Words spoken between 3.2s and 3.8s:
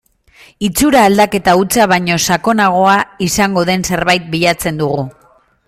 izango